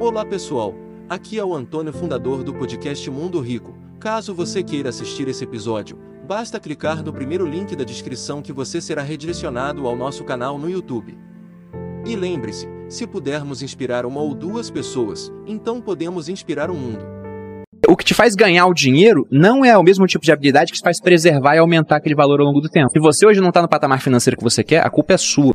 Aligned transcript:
Olá 0.00 0.24
pessoal, 0.24 0.74
aqui 1.10 1.38
é 1.38 1.44
o 1.44 1.54
Antônio, 1.54 1.92
fundador 1.92 2.42
do 2.42 2.54
podcast 2.54 3.10
Mundo 3.10 3.38
Rico. 3.38 3.76
Caso 4.00 4.34
você 4.34 4.62
queira 4.62 4.88
assistir 4.88 5.28
esse 5.28 5.44
episódio, 5.44 5.98
basta 6.26 6.58
clicar 6.58 7.04
no 7.04 7.12
primeiro 7.12 7.44
link 7.44 7.76
da 7.76 7.84
descrição 7.84 8.40
que 8.40 8.50
você 8.50 8.80
será 8.80 9.02
redirecionado 9.02 9.86
ao 9.86 9.94
nosso 9.94 10.24
canal 10.24 10.56
no 10.56 10.70
YouTube. 10.70 11.18
E 12.06 12.16
lembre-se, 12.16 12.66
se 12.88 13.06
pudermos 13.06 13.60
inspirar 13.60 14.06
uma 14.06 14.22
ou 14.22 14.34
duas 14.34 14.70
pessoas, 14.70 15.30
então 15.46 15.82
podemos 15.82 16.30
inspirar 16.30 16.70
o 16.70 16.74
mundo. 16.74 17.04
O 17.86 17.94
que 17.94 18.04
te 18.04 18.14
faz 18.14 18.34
ganhar 18.34 18.68
o 18.68 18.72
dinheiro 18.72 19.28
não 19.30 19.62
é 19.66 19.76
o 19.76 19.82
mesmo 19.82 20.06
tipo 20.06 20.24
de 20.24 20.32
habilidade 20.32 20.72
que 20.72 20.78
te 20.78 20.82
faz 20.82 20.98
preservar 20.98 21.56
e 21.56 21.58
aumentar 21.58 21.96
aquele 21.96 22.14
valor 22.14 22.40
ao 22.40 22.46
longo 22.46 22.62
do 22.62 22.70
tempo. 22.70 22.88
Se 22.88 22.98
você 22.98 23.26
hoje 23.26 23.42
não 23.42 23.48
está 23.48 23.60
no 23.60 23.68
patamar 23.68 24.00
financeiro 24.00 24.38
que 24.38 24.42
você 24.42 24.64
quer, 24.64 24.82
a 24.82 24.88
culpa 24.88 25.12
é 25.12 25.18
sua. 25.18 25.54